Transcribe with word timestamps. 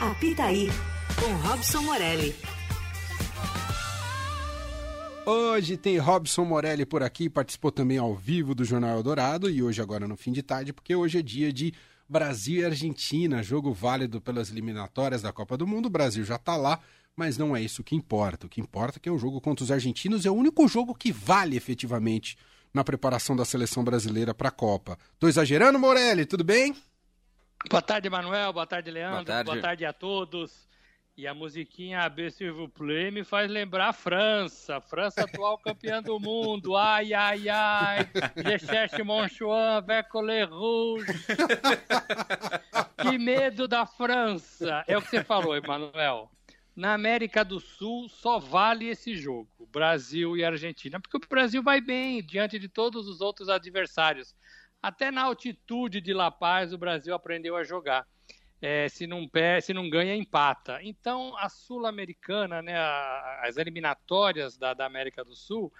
Apita 0.00 0.44
aí, 0.44 0.68
com 1.20 1.48
Robson 1.48 1.80
Morelli. 1.82 2.34
Hoje 5.24 5.76
tem 5.76 5.96
Robson 5.98 6.44
Morelli 6.44 6.84
por 6.84 7.02
aqui, 7.02 7.30
participou 7.30 7.70
também 7.70 7.96
ao 7.96 8.14
vivo 8.14 8.54
do 8.54 8.64
Jornal 8.64 8.96
Eldorado 8.96 9.48
e 9.48 9.62
hoje 9.62 9.80
agora 9.80 10.06
no 10.06 10.16
fim 10.16 10.32
de 10.32 10.42
tarde, 10.42 10.72
porque 10.72 10.94
hoje 10.94 11.18
é 11.18 11.22
dia 11.22 11.52
de 11.52 11.72
Brasil 12.08 12.60
e 12.60 12.64
Argentina, 12.64 13.42
jogo 13.42 13.72
válido 13.72 14.20
pelas 14.20 14.50
eliminatórias 14.50 15.22
da 15.22 15.32
Copa 15.32 15.56
do 15.56 15.66
Mundo. 15.66 15.86
O 15.86 15.90
Brasil 15.90 16.24
já 16.24 16.36
está 16.36 16.56
lá, 16.56 16.80
mas 17.16 17.38
não 17.38 17.56
é 17.56 17.62
isso 17.62 17.84
que 17.84 17.94
importa. 17.94 18.46
O 18.46 18.50
que 18.50 18.60
importa 18.60 18.98
é 18.98 19.00
que 19.00 19.08
é 19.08 19.12
o 19.12 19.18
jogo 19.18 19.40
contra 19.40 19.64
os 19.64 19.70
argentinos, 19.70 20.26
é 20.26 20.30
o 20.30 20.34
único 20.34 20.66
jogo 20.68 20.94
que 20.94 21.12
vale 21.12 21.56
efetivamente 21.56 22.36
na 22.74 22.82
preparação 22.82 23.36
da 23.36 23.44
seleção 23.44 23.84
brasileira 23.84 24.34
para 24.34 24.48
a 24.48 24.52
Copa. 24.52 24.98
Tô 25.18 25.28
exagerando, 25.28 25.78
Morelli? 25.78 26.26
Tudo 26.26 26.42
bem? 26.42 26.74
Boa 27.70 27.82
tarde, 27.82 28.10
Manuel. 28.10 28.52
Boa 28.52 28.66
tarde, 28.66 28.90
Leandro. 28.90 29.16
Boa 29.16 29.24
tarde, 29.24 29.50
Boa 29.50 29.60
tarde 29.60 29.84
a 29.84 29.92
todos. 29.92 30.68
E 31.16 31.28
a 31.28 31.32
musiquinha 31.32 32.00
AB 32.00 32.28
S'il 32.30 32.50
vous 32.50 32.68
plaît 32.68 33.12
me 33.12 33.22
faz 33.22 33.48
lembrar 33.48 33.88
a 33.88 33.92
França. 33.92 34.80
França 34.80 35.22
atual 35.22 35.56
campeã 35.58 36.02
do 36.02 36.18
mundo. 36.18 36.74
Ai, 36.76 37.14
ai, 37.14 37.48
ai. 37.48 38.10
Je 38.36 38.58
cherche 38.66 39.02
mon 39.02 39.28
choix 39.28 39.76
avec 39.76 40.08
les 40.14 40.44
rouges. 40.44 41.06
que 42.98 43.16
medo 43.16 43.68
da 43.68 43.86
França. 43.86 44.84
É 44.88 44.98
o 44.98 45.02
que 45.02 45.08
você 45.08 45.22
falou, 45.22 45.56
Emanuel. 45.56 46.30
Na 46.74 46.94
América 46.94 47.44
do 47.44 47.60
Sul 47.60 48.08
só 48.08 48.40
vale 48.40 48.88
esse 48.88 49.14
jogo, 49.14 49.48
Brasil 49.70 50.36
e 50.36 50.44
Argentina, 50.44 50.98
porque 50.98 51.16
o 51.16 51.20
Brasil 51.20 51.62
vai 51.62 51.80
bem 51.80 52.20
diante 52.20 52.58
de 52.58 52.68
todos 52.68 53.06
os 53.06 53.20
outros 53.20 53.48
adversários. 53.48 54.34
Até 54.84 55.10
na 55.10 55.22
altitude 55.22 55.98
de 55.98 56.12
La 56.12 56.30
Paz, 56.30 56.74
o 56.74 56.76
Brasil 56.76 57.14
aprendeu 57.14 57.56
a 57.56 57.64
jogar. 57.64 58.06
É, 58.60 58.86
se, 58.86 59.06
não 59.06 59.26
se 59.62 59.72
não 59.72 59.88
ganha, 59.88 60.14
empata. 60.14 60.78
Então, 60.82 61.34
a 61.38 61.48
Sul-Americana, 61.48 62.60
né, 62.60 62.76
as 63.40 63.56
eliminatórias 63.56 64.58
da, 64.58 64.74
da 64.74 64.84
América 64.84 65.24
do 65.24 65.34
Sul, 65.34 65.72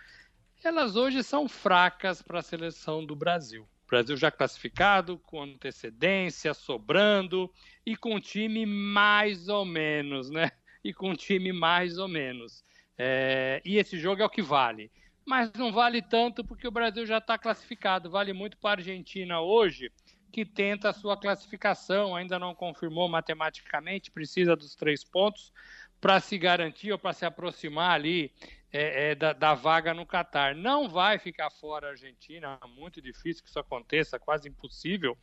elas 0.63 0.97
hoje 0.97 1.23
são 1.23 1.47
fracas 1.47 2.23
para 2.23 2.39
a 2.39 2.43
seleção 2.43 3.05
do 3.05 3.15
Brasil. 3.15 3.65
O 3.65 3.91
Brasil 3.91 4.17
já 4.17 4.31
classificado, 4.31 5.19
com 5.19 5.43
antecedência, 5.43 6.55
sobrando 6.55 7.53
e 7.85 7.95
com 7.95 8.19
time 8.19 8.65
mais 8.65 9.51
ou 9.51 9.67
menos, 9.67 10.31
né? 10.31 10.51
E 10.83 10.95
com 10.95 11.15
time 11.15 11.53
mais 11.53 11.99
ou 11.99 12.09
menos. 12.09 12.65
É, 12.97 13.61
e 13.67 13.77
esse 13.77 13.99
jogo 13.99 14.23
é 14.23 14.25
o 14.25 14.31
que 14.31 14.41
vale 14.41 14.91
mas 15.25 15.53
não 15.55 15.73
vale 15.73 16.03
tanto 16.03 16.45
porque 16.45 16.69
o 16.69 16.71
Brasil 16.71 17.07
já 17.07 17.19
está 17.19 17.39
classificado. 17.39 18.11
Vale 18.11 18.33
muito 18.33 18.57
para 18.59 18.71
a 18.71 18.83
Argentina 18.83 19.41
hoje, 19.41 19.91
que 20.31 20.45
tenta 20.45 20.91
a 20.91 20.93
sua 20.93 21.17
classificação, 21.17 22.15
ainda 22.15 22.39
não 22.39 22.55
confirmou 22.55 23.09
matematicamente, 23.09 24.11
precisa 24.11 24.57
dos 24.57 24.75
três 24.75 25.05
pontos 25.05 25.53
para 26.01 26.21
se 26.21 26.37
garantir 26.37 26.93
ou 26.93 26.99
para 26.99 27.13
se 27.13 27.25
aproximar 27.25 27.93
ali 27.93 28.31
é, 28.71 29.11
é, 29.11 29.15
da, 29.15 29.33
da, 29.33 29.55
vaga 29.55 29.95
no 29.95 30.05
Catar. 30.05 30.55
Não 30.55 30.89
vai 30.89 31.19
ficar 31.19 31.51
fora 31.51 31.87
a 31.87 31.91
Argentina, 31.91 32.59
é 32.63 32.67
muito 32.67 33.01
difícil 33.01 33.43
que 33.43 33.49
isso 33.49 33.59
aconteça, 33.59 34.19
quase 34.19 34.49
impossível, 34.49 35.17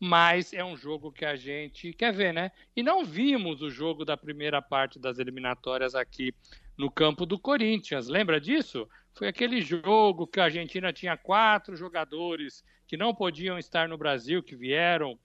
mas 0.00 0.52
é 0.52 0.64
um 0.64 0.76
jogo 0.76 1.12
que 1.12 1.24
a 1.24 1.36
gente 1.36 1.92
quer 1.92 2.12
ver, 2.12 2.32
né? 2.32 2.50
E 2.74 2.82
não 2.82 3.04
vimos 3.04 3.62
o 3.62 3.70
jogo 3.70 4.04
da 4.04 4.16
primeira 4.16 4.60
parte 4.60 4.98
das 4.98 5.18
eliminatórias 5.18 5.94
aqui 5.94 6.34
no 6.76 6.90
campo 6.90 7.24
do 7.24 7.38
Corinthians. 7.38 8.08
Lembra 8.08 8.40
disso? 8.40 8.88
Foi 9.14 9.28
aquele 9.28 9.60
jogo 9.60 10.26
que 10.26 10.40
a 10.40 10.44
Argentina 10.44 10.92
tinha 10.92 11.16
quatro 11.16 11.76
jogadores 11.76 12.64
que 12.86 12.96
não 12.96 13.14
podiam 13.14 13.58
estar 13.58 13.88
no 13.88 13.96
Brasil, 13.96 14.42
que 14.42 14.56
vieram 14.56 15.18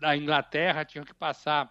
da 0.00 0.16
Inglaterra, 0.16 0.84
tinham 0.84 1.04
que 1.04 1.12
passar 1.12 1.70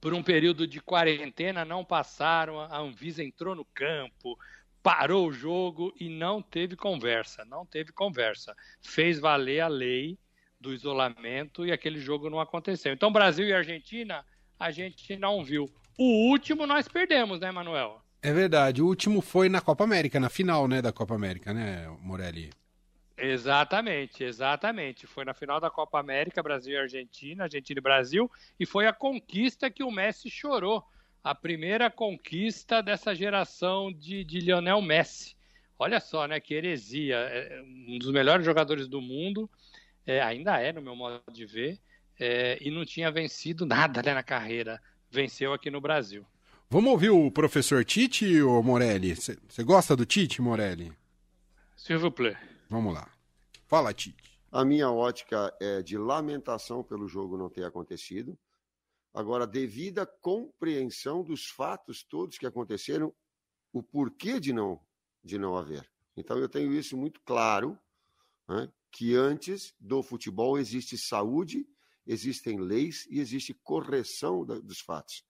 por 0.00 0.12
um 0.12 0.22
período 0.22 0.66
de 0.66 0.80
quarentena, 0.80 1.64
não 1.64 1.84
passaram, 1.84 2.58
a 2.58 2.78
Anvisa 2.78 3.22
entrou 3.22 3.54
no 3.54 3.64
campo, 3.66 4.36
parou 4.82 5.28
o 5.28 5.32
jogo 5.32 5.92
e 6.00 6.08
não 6.08 6.42
teve 6.42 6.74
conversa, 6.74 7.44
não 7.44 7.64
teve 7.64 7.92
conversa. 7.92 8.56
Fez 8.80 9.20
valer 9.20 9.60
a 9.60 9.68
lei 9.68 10.18
do 10.58 10.72
isolamento 10.72 11.64
e 11.64 11.70
aquele 11.70 12.00
jogo 12.00 12.28
não 12.28 12.40
aconteceu. 12.40 12.92
Então, 12.92 13.12
Brasil 13.12 13.46
e 13.46 13.52
Argentina, 13.52 14.24
a 14.58 14.70
gente 14.70 15.16
não 15.16 15.44
viu. 15.44 15.72
O 15.98 16.30
último 16.30 16.66
nós 16.66 16.88
perdemos, 16.88 17.38
né, 17.40 17.50
Manuel? 17.50 18.02
É 18.22 18.32
verdade. 18.32 18.82
O 18.82 18.86
último 18.86 19.20
foi 19.20 19.48
na 19.48 19.60
Copa 19.60 19.84
América, 19.84 20.20
na 20.20 20.28
final, 20.28 20.68
né, 20.68 20.82
da 20.82 20.92
Copa 20.92 21.14
América, 21.14 21.54
né, 21.54 21.88
Morelli? 22.00 22.50
Exatamente, 23.16 24.24
exatamente. 24.24 25.06
Foi 25.06 25.24
na 25.24 25.34
final 25.34 25.60
da 25.60 25.70
Copa 25.70 25.98
América, 25.98 26.42
Brasil 26.42 26.74
e 26.74 26.78
Argentina, 26.78 27.44
Argentina 27.44 27.78
e 27.78 27.82
Brasil, 27.82 28.30
e 28.58 28.66
foi 28.66 28.86
a 28.86 28.92
conquista 28.92 29.70
que 29.70 29.82
o 29.82 29.90
Messi 29.90 30.30
chorou. 30.30 30.84
A 31.22 31.34
primeira 31.34 31.90
conquista 31.90 32.82
dessa 32.82 33.14
geração 33.14 33.92
de, 33.92 34.24
de 34.24 34.40
Lionel 34.40 34.80
Messi. 34.80 35.36
Olha 35.78 36.00
só, 36.00 36.26
né? 36.26 36.40
Que 36.40 36.54
heresia. 36.54 37.16
É 37.16 37.62
um 37.88 37.98
dos 37.98 38.10
melhores 38.10 38.44
jogadores 38.44 38.88
do 38.88 39.02
mundo, 39.02 39.48
é, 40.06 40.20
ainda 40.22 40.58
é, 40.58 40.72
no 40.72 40.80
meu 40.80 40.96
modo 40.96 41.22
de 41.30 41.44
ver, 41.44 41.78
é, 42.18 42.58
e 42.60 42.70
não 42.70 42.84
tinha 42.84 43.10
vencido 43.10 43.66
nada 43.66 44.02
né, 44.02 44.14
na 44.14 44.22
carreira 44.22 44.80
venceu 45.10 45.52
aqui 45.52 45.70
no 45.70 45.80
Brasil. 45.80 46.24
Vamos 46.72 46.92
ouvir 46.92 47.10
o 47.10 47.32
professor 47.32 47.84
Tite, 47.84 48.40
ou 48.42 48.62
Morelli? 48.62 49.16
Você 49.16 49.64
gosta 49.64 49.96
do 49.96 50.06
Tite, 50.06 50.40
Morelli? 50.40 50.92
Silvio 51.76 52.12
Play. 52.12 52.36
Vamos 52.68 52.94
lá. 52.94 53.12
Fala, 53.66 53.92
Tite. 53.92 54.38
A 54.52 54.64
minha 54.64 54.88
ótica 54.88 55.52
é 55.60 55.82
de 55.82 55.98
lamentação 55.98 56.84
pelo 56.84 57.08
jogo 57.08 57.36
não 57.36 57.50
ter 57.50 57.64
acontecido. 57.64 58.38
Agora, 59.12 59.48
devida 59.48 60.06
compreensão 60.06 61.24
dos 61.24 61.46
fatos 61.46 62.04
todos 62.04 62.38
que 62.38 62.46
aconteceram, 62.46 63.12
o 63.72 63.82
porquê 63.82 64.38
de 64.38 64.52
não, 64.52 64.80
de 65.24 65.38
não 65.38 65.56
haver. 65.56 65.90
Então, 66.16 66.38
eu 66.38 66.48
tenho 66.48 66.72
isso 66.72 66.96
muito 66.96 67.20
claro, 67.22 67.76
né, 68.48 68.70
que 68.92 69.16
antes 69.16 69.74
do 69.80 70.04
futebol 70.04 70.56
existe 70.56 70.96
saúde 70.96 71.66
existem 72.06 72.60
leis 72.60 73.06
e 73.10 73.18
existe 73.18 73.54
correção 73.54 74.44
da, 74.44 74.58
dos 74.60 74.80
fatos. 74.80 75.24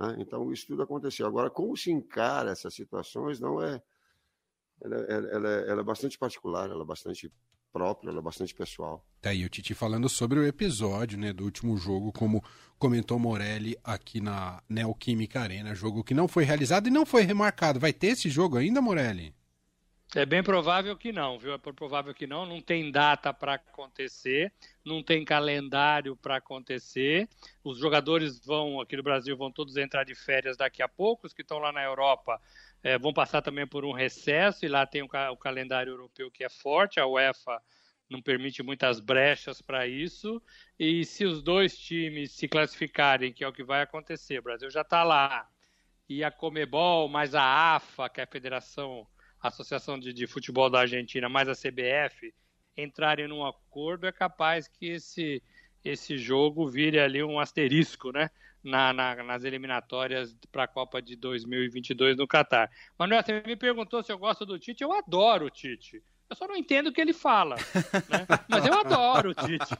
Né? 0.00 0.16
Então, 0.18 0.50
isso 0.50 0.66
tudo 0.66 0.82
aconteceu. 0.82 1.26
Agora, 1.26 1.50
como 1.50 1.76
se 1.76 1.90
encara 1.90 2.50
essas 2.50 2.72
situações, 2.74 3.38
não 3.38 3.62
é. 3.62 3.82
Ela, 4.82 4.96
ela, 4.96 5.28
ela, 5.28 5.48
ela 5.48 5.80
é 5.82 5.84
bastante 5.84 6.16
particular, 6.16 6.70
ela 6.70 6.82
é 6.82 6.86
bastante 6.86 7.30
própria, 7.70 8.08
ela 8.08 8.18
é 8.18 8.22
bastante 8.22 8.54
pessoal. 8.54 9.04
Tá 9.20 9.28
aí 9.28 9.44
o 9.44 9.48
Titi 9.50 9.74
falando 9.74 10.08
sobre 10.08 10.38
o 10.38 10.46
episódio 10.46 11.18
né, 11.18 11.34
do 11.34 11.44
último 11.44 11.76
jogo, 11.76 12.10
como 12.12 12.42
comentou 12.78 13.18
Morelli 13.18 13.76
aqui 13.84 14.22
na 14.22 14.62
Neoquímica 14.66 15.40
Arena, 15.40 15.74
jogo 15.74 16.02
que 16.02 16.14
não 16.14 16.26
foi 16.26 16.44
realizado 16.44 16.86
e 16.86 16.90
não 16.90 17.04
foi 17.04 17.22
remarcado. 17.22 17.78
Vai 17.78 17.92
ter 17.92 18.08
esse 18.08 18.30
jogo 18.30 18.56
ainda, 18.56 18.80
Morelli? 18.80 19.34
É 20.16 20.26
bem 20.26 20.42
provável 20.42 20.96
que 20.96 21.12
não, 21.12 21.38
viu? 21.38 21.52
É 21.54 21.58
provável 21.58 22.12
que 22.12 22.26
não. 22.26 22.44
Não 22.44 22.60
tem 22.60 22.90
data 22.90 23.32
para 23.32 23.54
acontecer, 23.54 24.52
não 24.84 25.04
tem 25.04 25.24
calendário 25.24 26.16
para 26.16 26.36
acontecer. 26.36 27.28
Os 27.62 27.78
jogadores 27.78 28.44
vão, 28.44 28.80
aqui 28.80 28.96
no 28.96 29.04
Brasil, 29.04 29.36
vão 29.36 29.52
todos 29.52 29.76
entrar 29.76 30.02
de 30.02 30.16
férias 30.16 30.56
daqui 30.56 30.82
a 30.82 30.88
pouco. 30.88 31.28
Os 31.28 31.32
que 31.32 31.42
estão 31.42 31.60
lá 31.60 31.70
na 31.70 31.84
Europa 31.84 32.40
é, 32.82 32.98
vão 32.98 33.12
passar 33.12 33.40
também 33.40 33.68
por 33.68 33.84
um 33.84 33.92
recesso, 33.92 34.64
e 34.64 34.68
lá 34.68 34.84
tem 34.84 35.00
o, 35.00 35.06
o 35.06 35.36
calendário 35.36 35.92
europeu 35.92 36.28
que 36.28 36.42
é 36.42 36.48
forte. 36.48 36.98
A 36.98 37.06
UEFA 37.06 37.62
não 38.08 38.20
permite 38.20 38.64
muitas 38.64 38.98
brechas 38.98 39.62
para 39.62 39.86
isso. 39.86 40.42
E 40.76 41.04
se 41.04 41.24
os 41.24 41.40
dois 41.40 41.78
times 41.78 42.32
se 42.32 42.48
classificarem, 42.48 43.32
que 43.32 43.44
é 43.44 43.48
o 43.48 43.52
que 43.52 43.62
vai 43.62 43.82
acontecer, 43.82 44.40
o 44.40 44.42
Brasil 44.42 44.70
já 44.70 44.80
está 44.80 45.04
lá, 45.04 45.48
e 46.08 46.24
a 46.24 46.32
Comebol, 46.32 47.08
mais 47.08 47.32
a 47.32 47.76
AFA, 47.76 48.08
que 48.08 48.20
é 48.20 48.24
a 48.24 48.26
Federação 48.26 49.06
a 49.40 49.48
Associação 49.48 49.98
de, 49.98 50.12
de 50.12 50.26
Futebol 50.26 50.68
da 50.68 50.80
Argentina 50.80 51.28
mais 51.28 51.48
a 51.48 51.54
CBF 51.54 52.32
entrarem 52.76 53.28
num 53.28 53.44
acordo, 53.44 54.06
é 54.06 54.12
capaz 54.12 54.68
que 54.68 54.86
esse, 54.86 55.42
esse 55.84 56.16
jogo 56.16 56.68
vire 56.68 56.98
ali 56.98 57.22
um 57.22 57.38
asterisco, 57.38 58.12
né? 58.12 58.30
Na, 58.62 58.92
na, 58.92 59.22
nas 59.22 59.42
eliminatórias 59.44 60.36
para 60.52 60.64
a 60.64 60.68
Copa 60.68 61.00
de 61.00 61.16
2022 61.16 62.18
no 62.18 62.28
Catar. 62.28 62.70
Manuel, 62.98 63.22
você 63.22 63.42
me 63.46 63.56
perguntou 63.56 64.02
se 64.02 64.12
eu 64.12 64.18
gosto 64.18 64.44
do 64.44 64.58
Tite. 64.58 64.84
Eu 64.84 64.92
adoro 64.92 65.46
o 65.46 65.50
Tite. 65.50 66.02
Eu 66.28 66.36
só 66.36 66.46
não 66.46 66.54
entendo 66.54 66.88
o 66.88 66.92
que 66.92 67.00
ele 67.00 67.14
fala. 67.14 67.56
Né? 67.56 68.26
Mas 68.46 68.66
eu 68.66 68.74
adoro 68.78 69.30
o 69.30 69.34
Tite. 69.34 69.74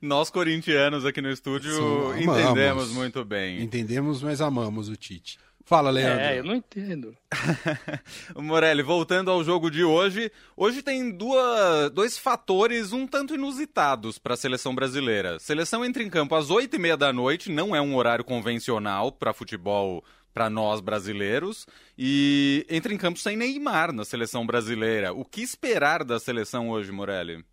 Nós, 0.00 0.30
corintianos, 0.30 1.04
aqui 1.04 1.20
no 1.20 1.30
estúdio, 1.30 1.72
Sim, 2.14 2.22
entendemos 2.22 2.92
muito 2.92 3.24
bem. 3.24 3.60
Entendemos, 3.60 4.22
mas 4.22 4.40
amamos 4.40 4.88
o 4.88 4.94
Tite. 4.94 5.36
Fala, 5.70 5.88
Leandro. 5.88 6.18
É, 6.18 6.36
eu 6.36 6.42
não 6.42 6.56
entendo. 6.56 7.16
Morelli, 8.34 8.82
voltando 8.82 9.30
ao 9.30 9.44
jogo 9.44 9.70
de 9.70 9.84
hoje, 9.84 10.32
hoje 10.56 10.82
tem 10.82 11.12
duas, 11.12 11.92
dois 11.92 12.18
fatores 12.18 12.92
um 12.92 13.06
tanto 13.06 13.36
inusitados 13.36 14.18
para 14.18 14.34
a 14.34 14.36
seleção 14.36 14.74
brasileira. 14.74 15.38
Seleção 15.38 15.84
entra 15.84 16.02
em 16.02 16.10
campo 16.10 16.34
às 16.34 16.50
oito 16.50 16.74
e 16.74 16.78
meia 16.80 16.96
da 16.96 17.12
noite, 17.12 17.52
não 17.52 17.72
é 17.72 17.80
um 17.80 17.94
horário 17.94 18.24
convencional 18.24 19.12
para 19.12 19.32
futebol 19.32 20.04
para 20.34 20.50
nós 20.50 20.80
brasileiros, 20.80 21.68
e 21.96 22.66
entra 22.68 22.92
em 22.92 22.98
campo 22.98 23.20
sem 23.20 23.36
Neymar 23.36 23.92
na 23.92 24.04
seleção 24.04 24.44
brasileira. 24.44 25.12
O 25.12 25.24
que 25.24 25.40
esperar 25.40 26.02
da 26.02 26.18
seleção 26.18 26.68
hoje, 26.68 26.90
Morelli? 26.90 27.44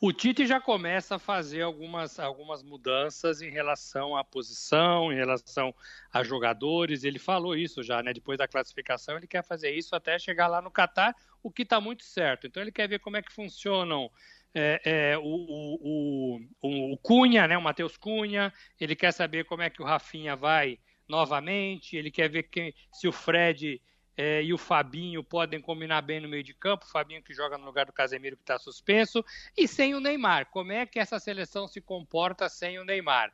O 0.00 0.12
Tite 0.12 0.46
já 0.46 0.60
começa 0.60 1.16
a 1.16 1.18
fazer 1.18 1.62
algumas, 1.62 2.18
algumas 2.18 2.62
mudanças 2.62 3.42
em 3.42 3.50
relação 3.50 4.16
à 4.16 4.22
posição, 4.22 5.12
em 5.12 5.16
relação 5.16 5.74
a 6.12 6.22
jogadores. 6.22 7.04
Ele 7.04 7.18
falou 7.18 7.56
isso 7.56 7.82
já, 7.82 8.02
né? 8.02 8.12
Depois 8.12 8.38
da 8.38 8.48
classificação, 8.48 9.16
ele 9.16 9.26
quer 9.26 9.44
fazer 9.44 9.70
isso 9.70 9.94
até 9.94 10.18
chegar 10.18 10.46
lá 10.46 10.62
no 10.62 10.70
Catar, 10.70 11.14
o 11.42 11.50
que 11.50 11.62
está 11.62 11.80
muito 11.80 12.04
certo. 12.04 12.46
Então 12.46 12.62
ele 12.62 12.72
quer 12.72 12.88
ver 12.88 13.00
como 13.00 13.16
é 13.16 13.22
que 13.22 13.32
funcionam 13.32 14.10
é, 14.54 14.80
é, 14.84 15.18
o, 15.18 15.22
o, 15.22 16.40
o, 16.62 16.92
o, 16.92 16.98
Cunha, 16.98 17.46
né? 17.46 17.56
O 17.56 17.62
Matheus 17.62 17.96
Cunha. 17.96 18.52
Ele 18.80 18.96
quer 18.96 19.12
saber 19.12 19.44
como 19.44 19.62
é 19.62 19.70
que 19.70 19.82
o 19.82 19.84
Rafinha 19.84 20.36
vai 20.36 20.78
novamente. 21.08 21.96
Ele 21.96 22.10
quer 22.10 22.28
ver 22.28 22.44
quem, 22.44 22.74
se 22.92 23.08
o 23.08 23.12
Fred 23.12 23.80
é, 24.20 24.42
e 24.42 24.52
o 24.52 24.58
Fabinho 24.58 25.22
podem 25.22 25.60
combinar 25.60 26.02
bem 26.02 26.18
no 26.18 26.28
meio 26.28 26.42
de 26.42 26.52
campo, 26.52 26.84
o 26.84 26.90
Fabinho 26.90 27.22
que 27.22 27.32
joga 27.32 27.56
no 27.56 27.64
lugar 27.64 27.86
do 27.86 27.92
Casemiro 27.92 28.36
que 28.36 28.42
está 28.42 28.58
suspenso, 28.58 29.24
e 29.56 29.68
sem 29.68 29.94
o 29.94 30.00
Neymar. 30.00 30.46
Como 30.50 30.72
é 30.72 30.84
que 30.84 30.98
essa 30.98 31.20
seleção 31.20 31.68
se 31.68 31.80
comporta 31.80 32.48
sem 32.48 32.80
o 32.80 32.84
Neymar? 32.84 33.32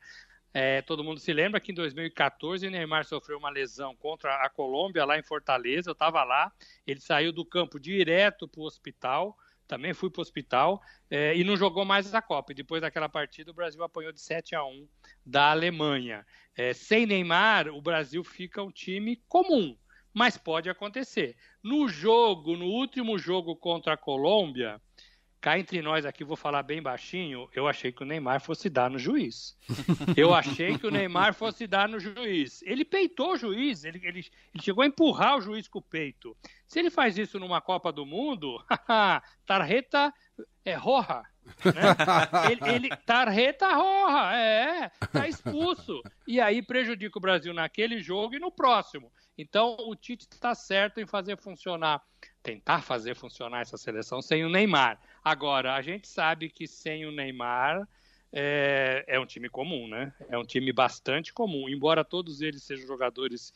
É, 0.53 0.83
todo 0.83 1.03
mundo 1.03 1.19
se 1.19 1.33
lembra 1.33 1.59
que 1.59 1.71
em 1.71 1.75
2014 1.75 2.67
o 2.67 2.69
Neymar 2.69 3.03
sofreu 3.03 3.39
uma 3.39 3.49
lesão 3.49 3.95
contra 3.95 4.35
a 4.35 4.47
Colômbia 4.47 5.03
lá 5.03 5.17
em 5.17 5.23
Fortaleza, 5.23 5.89
eu 5.89 5.93
estava 5.93 6.23
lá, 6.23 6.51
ele 6.85 6.99
saiu 7.01 7.33
do 7.33 7.43
campo 7.43 7.79
direto 7.79 8.47
para 8.47 8.61
o 8.61 8.65
hospital, 8.65 9.35
também 9.67 9.91
fui 9.91 10.11
para 10.11 10.19
o 10.19 10.21
hospital 10.21 10.79
é, 11.09 11.35
e 11.35 11.43
não 11.43 11.57
jogou 11.57 11.83
mais 11.83 12.13
a 12.13 12.21
Copa. 12.21 12.51
E 12.51 12.55
depois 12.55 12.83
daquela 12.83 13.09
partida, 13.09 13.49
o 13.49 13.55
Brasil 13.55 13.83
apanhou 13.83 14.11
de 14.11 14.21
7 14.21 14.55
a 14.55 14.63
1 14.63 14.87
da 15.25 15.49
Alemanha. 15.49 16.23
É, 16.55 16.73
sem 16.73 17.07
Neymar, 17.07 17.69
o 17.69 17.81
Brasil 17.81 18.23
fica 18.23 18.61
um 18.61 18.71
time 18.71 19.19
comum, 19.27 19.75
mas 20.15 20.37
pode 20.37 20.69
acontecer. 20.69 21.35
No 21.61 21.89
jogo, 21.89 22.55
no 22.55 22.67
último 22.67 23.19
jogo 23.19 23.53
contra 23.53 23.95
a 23.95 23.97
Colômbia, 23.97 24.81
cá 25.41 25.59
entre 25.59 25.81
nós 25.81 26.05
aqui, 26.05 26.23
vou 26.23 26.37
falar 26.37 26.63
bem 26.63 26.81
baixinho, 26.81 27.49
eu 27.53 27.67
achei 27.67 27.91
que 27.91 28.01
o 28.01 28.05
Neymar 28.05 28.39
fosse 28.39 28.69
dar 28.69 28.89
no 28.89 28.97
juiz. 28.97 29.57
Eu 30.17 30.33
achei 30.33 30.77
que 30.77 30.87
o 30.87 30.91
Neymar 30.91 31.33
fosse 31.33 31.67
dar 31.67 31.89
no 31.89 31.99
juiz. 31.99 32.61
Ele 32.63 32.85
peitou 32.85 33.33
o 33.33 33.37
juiz, 33.37 33.83
ele, 33.83 33.99
ele, 34.03 34.25
ele 34.53 34.63
chegou 34.63 34.83
a 34.83 34.87
empurrar 34.87 35.37
o 35.37 35.41
juiz 35.41 35.67
com 35.67 35.79
o 35.79 35.81
peito. 35.81 36.35
Se 36.65 36.79
ele 36.79 36.89
faz 36.89 37.17
isso 37.17 37.37
numa 37.37 37.59
Copa 37.59 37.91
do 37.91 38.05
Mundo, 38.05 38.57
tarreta 39.45 40.13
é 40.63 40.75
roja. 40.75 41.23
Né? 41.63 41.73
ele, 42.49 42.75
ele, 42.75 42.89
tarreta 43.05 43.71
roja, 43.75 44.33
é, 44.33 44.89
tá 45.11 45.27
expulso. 45.27 46.01
E 46.25 46.39
aí 46.39 46.61
prejudica 46.61 47.19
o 47.19 47.21
Brasil 47.21 47.53
naquele 47.53 47.99
jogo 47.99 48.35
e 48.35 48.39
no 48.39 48.49
próximo. 48.49 49.11
Então, 49.37 49.75
o 49.79 49.95
Tite 49.95 50.27
está 50.31 50.55
certo 50.55 50.99
em 50.99 51.05
fazer 51.05 51.37
funcionar, 51.37 52.01
tentar 52.41 52.81
fazer 52.81 53.15
funcionar 53.15 53.61
essa 53.61 53.77
seleção 53.77 54.21
sem 54.21 54.45
o 54.45 54.49
Neymar. 54.49 54.99
Agora, 55.23 55.75
a 55.75 55.81
gente 55.81 56.07
sabe 56.07 56.49
que 56.49 56.67
sem 56.67 57.05
o 57.05 57.11
Neymar 57.11 57.87
é, 58.31 59.03
é 59.07 59.19
um 59.19 59.25
time 59.25 59.49
comum, 59.49 59.87
né? 59.87 60.13
É 60.29 60.37
um 60.37 60.45
time 60.45 60.71
bastante 60.71 61.33
comum. 61.33 61.67
Embora 61.67 62.03
todos 62.03 62.41
eles 62.41 62.63
sejam 62.63 62.87
jogadores 62.87 63.53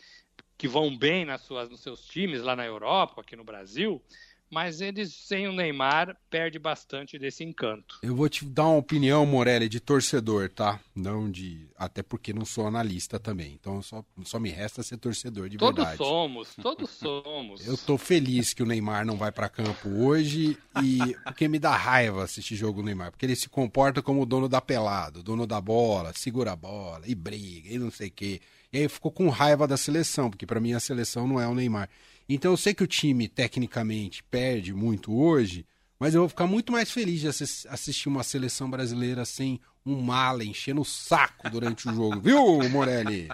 que 0.57 0.67
vão 0.67 0.95
bem 0.97 1.23
nas 1.23 1.41
suas, 1.41 1.69
nos 1.69 1.81
seus 1.81 2.05
times 2.05 2.41
lá 2.41 2.55
na 2.55 2.65
Europa, 2.65 3.21
aqui 3.21 3.35
no 3.35 3.45
Brasil, 3.45 4.01
mas 4.49 4.81
eles 4.81 5.13
sem 5.13 5.47
o 5.47 5.51
Neymar 5.51 6.17
perde 6.29 6.57
bastante 6.57 7.17
desse 7.19 7.43
encanto. 7.43 7.99
Eu 8.01 8.15
vou 8.15 8.27
te 8.27 8.45
dar 8.45 8.67
uma 8.67 8.77
opinião, 8.77 9.25
Morelli, 9.25 9.69
de 9.69 9.79
torcedor, 9.79 10.49
tá? 10.49 10.79
Não 10.95 11.29
de, 11.29 11.67
até 11.77 12.01
porque 12.01 12.33
não 12.33 12.45
sou 12.45 12.67
analista 12.67 13.19
também. 13.19 13.53
Então 13.59 13.81
só, 13.81 14.03
só 14.23 14.39
me 14.39 14.49
resta 14.49 14.83
ser 14.83 14.97
torcedor 14.97 15.49
de 15.49 15.57
todos 15.57 15.75
verdade. 15.75 15.97
Todos 15.97 16.09
somos, 16.09 16.55
todos 16.55 16.89
somos. 16.89 17.67
Eu 17.67 17.77
tô 17.77 17.97
feliz 17.97 18.53
que 18.53 18.63
o 18.63 18.65
Neymar 18.65 19.05
não 19.05 19.17
vai 19.17 19.31
para 19.31 19.49
campo 19.49 19.89
hoje 19.89 20.57
e 20.81 21.15
porque 21.23 21.47
me 21.47 21.59
dá 21.59 21.75
raiva 21.75 22.23
assistir 22.23 22.55
jogo 22.55 22.81
do 22.81 22.85
Neymar, 22.85 23.11
porque 23.11 23.25
ele 23.25 23.35
se 23.35 23.49
comporta 23.49 24.01
como 24.01 24.21
o 24.21 24.25
dono 24.25 24.49
da 24.49 24.61
pelada, 24.61 25.19
o 25.19 25.23
dono 25.23 25.45
da 25.45 25.61
bola, 25.61 26.11
segura 26.15 26.53
a 26.53 26.55
bola 26.55 27.01
e 27.05 27.13
briga 27.13 27.73
e 27.73 27.77
não 27.77 27.91
sei 27.91 28.07
o 28.07 28.11
quê. 28.11 28.41
E 28.71 28.77
aí 28.77 28.89
ficou 28.89 29.11
com 29.11 29.29
raiva 29.29 29.67
da 29.67 29.77
seleção, 29.77 30.29
porque 30.29 30.45
para 30.45 30.59
mim 30.59 30.73
a 30.73 30.79
seleção 30.79 31.27
não 31.27 31.39
é 31.39 31.47
o 31.47 31.55
Neymar. 31.55 31.89
Então 32.29 32.51
eu 32.51 32.57
sei 32.57 32.75
que 32.75 32.83
o 32.83 32.87
time 32.87 33.27
tecnicamente 33.27 34.23
perde 34.23 34.71
muito 34.71 35.11
hoje, 35.19 35.65
mas 35.99 36.13
eu 36.13 36.21
vou 36.21 36.29
ficar 36.29 36.45
muito 36.45 36.71
mais 36.71 36.91
feliz 36.91 37.19
de 37.19 37.27
assistir 37.27 38.07
uma 38.07 38.21
seleção 38.21 38.69
brasileira 38.69 39.25
sem 39.25 39.59
um 39.83 39.99
mala 39.99 40.43
enchendo 40.43 40.81
o 40.81 40.85
saco 40.85 41.49
durante 41.49 41.89
o 41.89 41.93
jogo, 41.93 42.21
viu, 42.21 42.69
Morelli? 42.69 43.29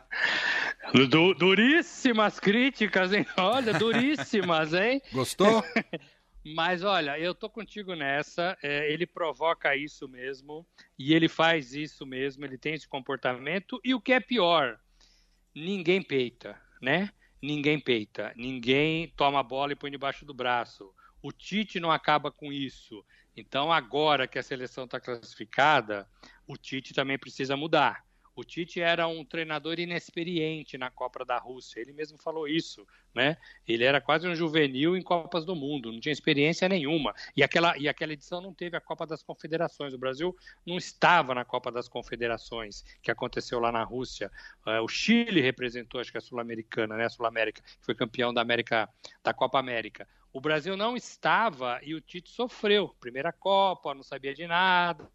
Du 1.09 1.33
duríssimas 1.33 2.39
críticas, 2.39 3.11
hein? 3.11 3.25
Olha, 3.37 3.73
duríssimas, 3.73 4.73
hein? 4.73 5.01
Gostou? 5.11 5.61
Mas 6.55 6.83
olha, 6.83 7.19
eu 7.19 7.33
tô 7.33 7.49
contigo 7.49 7.95
nessa. 7.95 8.55
É, 8.61 8.91
ele 8.93 9.07
provoca 9.07 9.75
isso 9.75 10.07
mesmo 10.07 10.65
e 10.97 11.11
ele 11.11 11.27
faz 11.27 11.73
isso 11.73 12.05
mesmo. 12.05 12.45
Ele 12.45 12.55
tem 12.55 12.75
esse 12.75 12.87
comportamento 12.87 13.81
e 13.83 13.95
o 13.95 13.99
que 13.99 14.13
é 14.13 14.19
pior, 14.19 14.79
ninguém 15.55 16.03
peita, 16.03 16.55
né? 16.79 17.09
Ninguém 17.41 17.79
peita, 17.79 18.33
ninguém 18.35 19.07
toma 19.15 19.39
a 19.39 19.43
bola 19.43 19.73
e 19.73 19.75
põe 19.75 19.91
debaixo 19.91 20.25
do 20.25 20.33
braço. 20.33 20.93
O 21.21 21.31
Tite 21.31 21.79
não 21.79 21.91
acaba 21.91 22.31
com 22.31 22.53
isso. 22.53 23.03
Então, 23.35 23.71
agora 23.71 24.27
que 24.27 24.39
a 24.39 24.43
seleção 24.43 24.85
está 24.85 24.99
classificada, 24.99 26.07
o 26.47 26.55
Tite 26.55 26.93
também 26.93 27.17
precisa 27.17 27.57
mudar. 27.57 28.04
O 28.35 28.43
Tite 28.43 28.81
era 28.81 29.07
um 29.07 29.23
treinador 29.23 29.79
inexperiente 29.79 30.77
na 30.77 30.91
Copa 30.91 31.23
da 31.23 31.37
Rússia, 31.37 31.79
ele 31.79 31.93
mesmo 31.93 32.17
falou 32.17 32.47
isso, 32.47 32.85
né? 33.13 33.37
Ele 33.65 33.85
era 33.85 34.01
quase 34.01 34.27
um 34.27 34.35
juvenil 34.35 34.97
em 34.97 35.01
Copas 35.01 35.45
do 35.45 35.55
Mundo, 35.55 35.91
não 35.91 36.01
tinha 36.01 36.11
experiência 36.11 36.67
nenhuma. 36.67 37.15
E 37.35 37.41
aquela, 37.41 37.77
e 37.77 37.87
aquela 37.87 38.11
edição 38.11 38.41
não 38.41 38.53
teve 38.53 38.75
a 38.75 38.81
Copa 38.81 39.07
das 39.07 39.23
Confederações. 39.23 39.93
O 39.93 39.97
Brasil 39.97 40.35
não 40.65 40.77
estava 40.77 41.33
na 41.33 41.45
Copa 41.45 41.71
das 41.71 41.87
Confederações, 41.87 42.83
que 43.01 43.09
aconteceu 43.09 43.59
lá 43.59 43.71
na 43.71 43.83
Rússia. 43.83 44.29
Uh, 44.67 44.83
o 44.83 44.87
Chile 44.87 45.39
representou, 45.39 46.01
acho 46.01 46.11
que 46.11 46.17
a 46.17 46.21
Sul-Americana, 46.21 46.97
né? 46.97 47.05
A 47.05 47.09
Sul-América, 47.09 47.61
que 47.61 47.85
foi 47.85 47.95
campeão 47.95 48.33
da 48.33 48.41
América, 48.41 48.89
da 49.23 49.33
Copa 49.33 49.57
América. 49.59 50.05
O 50.33 50.41
Brasil 50.41 50.75
não 50.75 50.97
estava 50.97 51.79
e 51.81 51.95
o 51.95 52.01
Tite 52.01 52.29
sofreu. 52.29 52.93
Primeira 52.99 53.31
Copa, 53.31 53.93
não 53.93 54.03
sabia 54.03 54.33
de 54.33 54.45
nada. 54.45 55.09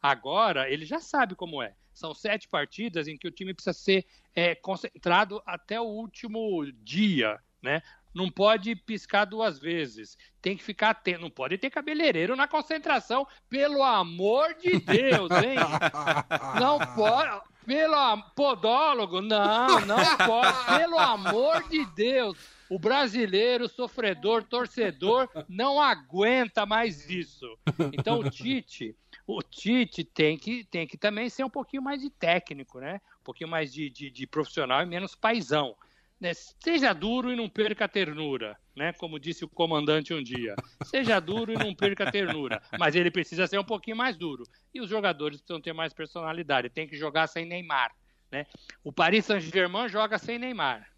Agora 0.00 0.70
ele 0.70 0.86
já 0.86 1.00
sabe 1.00 1.34
como 1.34 1.60
é. 1.60 1.74
São 1.94 2.14
sete 2.14 2.48
partidas 2.48 3.06
em 3.08 3.16
que 3.16 3.28
o 3.28 3.30
time 3.30 3.54
precisa 3.54 3.72
ser 3.72 4.06
é, 4.34 4.54
concentrado 4.54 5.42
até 5.44 5.80
o 5.80 5.84
último 5.84 6.64
dia, 6.82 7.38
né? 7.62 7.82
Não 8.14 8.30
pode 8.30 8.76
piscar 8.76 9.24
duas 9.24 9.58
vezes. 9.58 10.18
Tem 10.40 10.56
que 10.56 10.62
ficar 10.62 10.90
atento. 10.90 11.22
Não 11.22 11.30
pode 11.30 11.56
ter 11.56 11.70
cabeleireiro 11.70 12.36
na 12.36 12.46
concentração. 12.46 13.26
Pelo 13.48 13.82
amor 13.82 14.54
de 14.54 14.78
Deus, 14.78 15.30
hein? 15.30 15.56
Não 16.60 16.78
pode. 16.94 17.52
Pelo 17.64 18.22
podólogo, 18.34 19.20
não, 19.22 19.80
não 19.86 20.16
pode. 20.16 20.78
Pelo 20.78 20.98
amor 20.98 21.62
de 21.68 21.86
Deus. 21.94 22.36
O 22.68 22.76
brasileiro, 22.76 23.68
sofredor, 23.68 24.42
torcedor, 24.42 25.28
não 25.48 25.80
aguenta 25.80 26.66
mais 26.66 27.08
isso. 27.08 27.46
Então 27.92 28.18
o 28.18 28.28
Tite 28.28 28.96
o 29.26 29.42
Tite 29.42 30.04
tem 30.04 30.36
que, 30.36 30.64
tem 30.64 30.86
que 30.86 30.96
também 30.96 31.28
ser 31.28 31.44
um 31.44 31.50
pouquinho 31.50 31.82
mais 31.82 32.00
de 32.00 32.10
técnico, 32.10 32.80
né? 32.80 33.00
Um 33.20 33.24
pouquinho 33.24 33.48
mais 33.48 33.72
de, 33.72 33.88
de, 33.88 34.10
de 34.10 34.26
profissional 34.26 34.82
e 34.82 34.86
menos 34.86 35.14
paisão. 35.14 35.76
Né? 36.20 36.32
Seja 36.34 36.92
duro 36.92 37.32
e 37.32 37.36
não 37.36 37.48
perca 37.48 37.84
a 37.84 37.88
ternura, 37.88 38.56
né? 38.76 38.92
Como 38.92 39.18
disse 39.18 39.44
o 39.44 39.48
comandante 39.48 40.14
um 40.14 40.22
dia. 40.22 40.54
Seja 40.84 41.18
duro 41.18 41.52
e 41.52 41.56
não 41.56 41.74
perca 41.74 42.04
a 42.04 42.12
ternura. 42.12 42.62
Mas 42.78 42.94
ele 42.94 43.10
precisa 43.10 43.46
ser 43.46 43.58
um 43.58 43.64
pouquinho 43.64 43.96
mais 43.96 44.16
duro. 44.16 44.44
E 44.72 44.80
os 44.80 44.88
jogadores 44.88 45.40
precisam 45.40 45.60
ter 45.60 45.72
mais 45.72 45.92
personalidade. 45.92 46.70
Tem 46.70 46.86
que 46.86 46.96
jogar 46.96 47.26
sem 47.26 47.44
Neymar. 47.44 47.92
Né? 48.30 48.46
O 48.84 48.92
Paris 48.92 49.24
Saint-Germain 49.26 49.88
joga 49.88 50.16
sem 50.16 50.38
Neymar. 50.38 50.88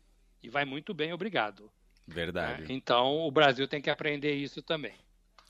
E 0.42 0.48
vai 0.50 0.66
muito 0.66 0.92
bem, 0.92 1.12
obrigado. 1.12 1.70
Verdade. 2.06 2.70
Então 2.70 3.26
o 3.26 3.30
Brasil 3.30 3.66
tem 3.66 3.80
que 3.80 3.88
aprender 3.88 4.34
isso 4.34 4.62
também. 4.62 4.94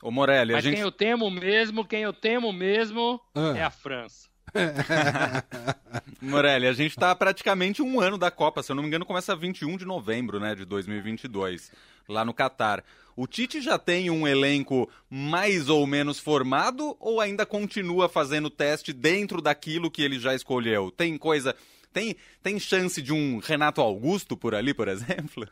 Ô 0.01 0.11
Morelli, 0.11 0.53
Mas 0.53 0.65
a 0.65 0.69
gente... 0.69 0.75
quem 0.75 0.83
eu 0.83 0.91
temo 0.91 1.31
mesmo, 1.31 1.85
quem 1.85 2.03
eu 2.03 2.13
temo 2.13 2.51
mesmo 2.51 3.19
ah. 3.33 3.53
é 3.55 3.63
a 3.63 3.69
França. 3.69 4.29
Morelli, 6.21 6.67
a 6.67 6.73
gente 6.73 6.91
está 6.91 7.13
praticamente 7.15 7.81
um 7.81 7.99
ano 7.99 8.17
da 8.17 8.31
Copa, 8.31 8.63
se 8.63 8.71
eu 8.71 8.75
não 8.75 8.83
me 8.83 8.87
engano, 8.87 9.05
começa 9.05 9.35
21 9.35 9.77
de 9.77 9.85
novembro 9.85 10.39
né, 10.39 10.55
de 10.55 10.65
2022, 10.65 11.71
lá 12.07 12.23
no 12.23 12.33
Catar. 12.33 12.83
O 13.15 13.27
Tite 13.27 13.61
já 13.61 13.79
tem 13.79 14.09
um 14.09 14.27
elenco 14.27 14.89
mais 15.09 15.69
ou 15.69 15.87
menos 15.87 16.19
formado 16.19 16.97
ou 16.99 17.21
ainda 17.21 17.45
continua 17.45 18.09
fazendo 18.09 18.49
teste 18.49 18.91
dentro 18.91 19.41
daquilo 19.41 19.89
que 19.89 20.01
ele 20.01 20.19
já 20.19 20.35
escolheu? 20.35 20.91
Tem 20.91 21.17
coisa. 21.17 21.55
Tem, 21.93 22.17
tem 22.43 22.59
chance 22.59 23.01
de 23.01 23.13
um 23.13 23.39
Renato 23.39 23.79
Augusto 23.79 24.35
por 24.35 24.53
ali, 24.53 24.73
por 24.73 24.87
exemplo? 24.89 25.47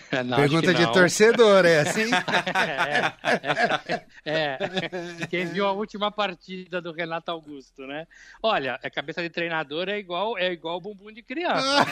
Não, 0.24 0.36
Pergunta 0.36 0.72
de 0.72 0.92
torcedor, 0.92 1.64
é 1.64 1.80
assim? 1.80 2.10
é, 3.44 4.24
é, 4.24 4.58
é, 5.22 5.26
Quem 5.28 5.46
viu 5.46 5.66
a 5.66 5.72
última 5.72 6.10
partida 6.10 6.80
do 6.80 6.92
Renato 6.92 7.30
Augusto, 7.30 7.86
né? 7.86 8.06
Olha, 8.42 8.78
a 8.82 8.90
cabeça 8.90 9.22
de 9.22 9.30
treinador 9.30 9.88
é 9.88 9.98
igual 9.98 10.36
é 10.38 10.52
igual 10.52 10.80
bumbum 10.80 11.12
de 11.12 11.22
criança. 11.22 11.84
Né? 11.84 11.86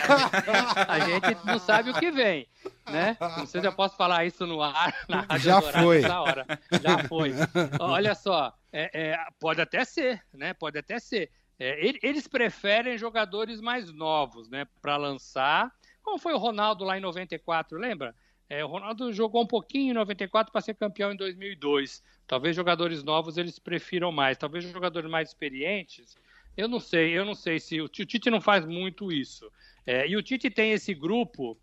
A 0.88 0.99
gente 1.00 1.46
não 1.46 1.58
sabe 1.58 1.90
o 1.90 1.94
que 1.94 2.11
vem, 2.11 2.46
né? 2.90 3.16
Não 3.20 3.46
sei 3.46 3.61
se 3.61 3.66
eu 3.66 3.73
posso 3.73 3.96
falar 3.96 4.25
isso 4.25 4.46
no 4.46 4.62
ar. 4.62 4.94
Já 5.38 5.61
foi. 5.61 6.04
Hora. 6.04 6.46
Já 6.82 6.99
foi. 7.08 7.32
Olha 7.80 8.14
só, 8.14 8.54
é, 8.73 9.11
é, 9.11 9.18
pode 9.40 9.61
até 9.61 9.84
ser, 9.84 10.23
né? 10.32 10.54
Pode 10.54 10.78
até 10.78 10.99
ser. 10.99 11.30
É, 11.58 11.78
eles 12.02 12.26
preferem 12.26 12.99
jogadores 12.99 13.61
mais 13.61 13.92
novos, 13.92 14.49
né? 14.49 14.66
Para 14.82 14.96
lançar 14.96 15.73
como 16.04 16.18
foi 16.18 16.34
o 16.34 16.38
Ronaldo 16.38 16.84
lá 16.84 16.96
em 16.96 17.00
94, 17.00 17.78
lembra? 17.78 18.14
É, 18.49 18.64
o 18.64 18.68
Ronaldo 18.68 19.12
jogou 19.12 19.42
um 19.42 19.46
pouquinho 19.46 19.90
em 19.90 19.94
94 19.94 20.52
para 20.52 20.61
ser 20.61 20.75
campeão 20.75 21.12
em 21.12 21.16
2002. 21.16 22.04
Talvez 22.26 22.54
jogadores 22.54 23.02
novos 23.02 23.38
eles 23.38 23.58
prefiram 23.58 24.12
mais. 24.12 24.37
Talvez 24.37 24.64
jogadores 24.64 25.11
mais 25.11 25.30
experientes. 25.30 26.16
Eu 26.56 26.68
não 26.68 26.78
sei, 26.78 27.18
eu 27.18 27.25
não 27.25 27.34
sei 27.34 27.58
se 27.58 27.80
o 27.80 27.88
Tite 27.88 28.30
não 28.30 28.40
faz 28.40 28.64
muito 28.64 29.11
isso. 29.11 29.50
É, 29.87 30.06
e 30.06 30.16
o 30.16 30.23
Tite 30.23 30.50
tem 30.50 30.73
esse 30.73 30.94
grupo 30.94 31.58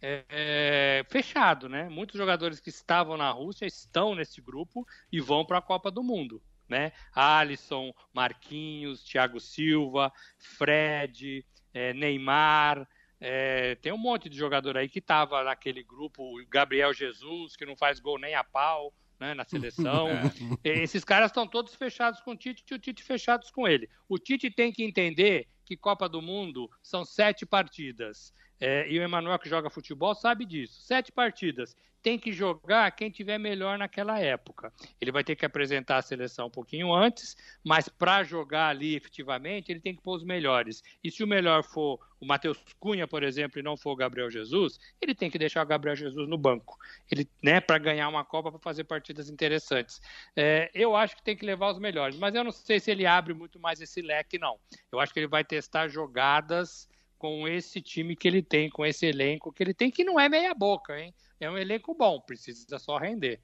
é, 0.00 0.24
é, 0.28 1.04
fechado, 1.08 1.68
né? 1.68 1.88
Muitos 1.88 2.16
jogadores 2.16 2.60
que 2.60 2.68
estavam 2.68 3.16
na 3.16 3.30
Rússia 3.30 3.66
estão 3.66 4.14
nesse 4.14 4.40
grupo 4.40 4.86
e 5.10 5.20
vão 5.20 5.44
para 5.44 5.58
a 5.58 5.62
Copa 5.62 5.90
do 5.90 6.02
Mundo, 6.02 6.40
né? 6.68 6.92
Alisson, 7.12 7.92
Marquinhos, 8.12 9.02
Thiago 9.02 9.40
Silva, 9.40 10.12
Fred, 10.38 11.44
é, 11.72 11.92
Neymar, 11.92 12.86
é, 13.20 13.74
tem 13.76 13.92
um 13.92 13.98
monte 13.98 14.28
de 14.28 14.36
jogador 14.36 14.76
aí 14.76 14.88
que 14.88 14.98
estava 14.98 15.42
naquele 15.42 15.82
grupo, 15.82 16.22
o 16.22 16.46
Gabriel 16.48 16.92
Jesus, 16.92 17.56
que 17.56 17.66
não 17.66 17.76
faz 17.76 17.98
gol 17.98 18.18
nem 18.18 18.34
a 18.34 18.44
pau 18.44 18.92
né, 19.18 19.34
na 19.34 19.44
seleção. 19.44 20.08
É. 20.64 20.82
Esses 20.82 21.04
caras 21.04 21.30
estão 21.30 21.46
todos 21.46 21.74
fechados 21.74 22.20
com 22.20 22.32
o 22.32 22.36
Tite 22.36 22.64
e 22.70 22.74
o 22.74 22.78
Tite 22.78 23.02
fechados 23.02 23.50
com 23.50 23.66
ele. 23.66 23.88
O 24.08 24.18
Tite 24.18 24.50
tem 24.50 24.72
que 24.72 24.84
entender 24.84 25.48
que 25.64 25.76
Copa 25.76 26.08
do 26.08 26.20
Mundo 26.20 26.70
são 26.82 27.04
sete 27.04 27.44
partidas. 27.46 28.32
É, 28.60 28.88
e 28.88 28.98
o 28.98 29.02
Emanuel, 29.02 29.38
que 29.38 29.48
joga 29.48 29.70
futebol, 29.70 30.14
sabe 30.14 30.44
disso. 30.44 30.80
Sete 30.82 31.12
partidas 31.12 31.76
tem 32.06 32.16
que 32.16 32.32
jogar 32.32 32.88
quem 32.92 33.10
tiver 33.10 33.36
melhor 33.36 33.76
naquela 33.76 34.20
época. 34.20 34.72
Ele 35.00 35.10
vai 35.10 35.24
ter 35.24 35.34
que 35.34 35.44
apresentar 35.44 35.96
a 35.96 36.02
seleção 36.02 36.46
um 36.46 36.50
pouquinho 36.50 36.94
antes, 36.94 37.36
mas 37.64 37.88
para 37.88 38.22
jogar 38.22 38.68
ali 38.68 38.94
efetivamente, 38.94 39.72
ele 39.72 39.80
tem 39.80 39.92
que 39.92 40.00
pôr 40.00 40.14
os 40.14 40.22
melhores. 40.22 40.84
E 41.02 41.10
se 41.10 41.24
o 41.24 41.26
melhor 41.26 41.64
for 41.64 41.98
o 42.20 42.24
Matheus 42.24 42.62
Cunha, 42.78 43.08
por 43.08 43.24
exemplo, 43.24 43.58
e 43.58 43.62
não 43.62 43.76
for 43.76 43.90
o 43.90 43.96
Gabriel 43.96 44.30
Jesus, 44.30 44.78
ele 45.00 45.16
tem 45.16 45.28
que 45.28 45.36
deixar 45.36 45.64
o 45.64 45.66
Gabriel 45.66 45.96
Jesus 45.96 46.28
no 46.28 46.38
banco. 46.38 46.78
Ele, 47.10 47.28
né, 47.42 47.60
para 47.60 47.76
ganhar 47.76 48.08
uma 48.08 48.24
Copa, 48.24 48.52
para 48.52 48.60
fazer 48.60 48.84
partidas 48.84 49.28
interessantes. 49.28 50.00
É, 50.36 50.70
eu 50.72 50.94
acho 50.94 51.16
que 51.16 51.24
tem 51.24 51.36
que 51.36 51.44
levar 51.44 51.72
os 51.72 51.78
melhores, 51.80 52.16
mas 52.16 52.36
eu 52.36 52.44
não 52.44 52.52
sei 52.52 52.78
se 52.78 52.88
ele 52.88 53.04
abre 53.04 53.34
muito 53.34 53.58
mais 53.58 53.80
esse 53.80 54.00
leque, 54.00 54.38
não. 54.38 54.60
Eu 54.92 55.00
acho 55.00 55.12
que 55.12 55.18
ele 55.18 55.26
vai 55.26 55.42
testar 55.42 55.88
jogadas 55.88 56.88
com 57.18 57.48
esse 57.48 57.80
time 57.80 58.14
que 58.14 58.28
ele 58.28 58.42
tem, 58.42 58.68
com 58.70 58.84
esse 58.84 59.06
elenco 59.06 59.52
que 59.52 59.62
ele 59.62 59.74
tem, 59.74 59.90
que 59.90 60.04
não 60.04 60.18
é 60.18 60.28
meia 60.28 60.54
boca, 60.54 60.98
hein? 60.98 61.14
é 61.40 61.50
um 61.50 61.58
elenco 61.58 61.94
bom, 61.94 62.20
precisa 62.20 62.78
só 62.78 62.96
render. 62.98 63.40